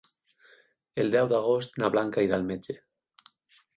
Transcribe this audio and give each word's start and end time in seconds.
El 1.03 1.13
deu 1.15 1.29
d'agost 1.33 1.77
na 1.83 1.91
Blanca 1.97 2.27
irà 2.29 2.39
al 2.41 2.49
metge. 2.51 2.79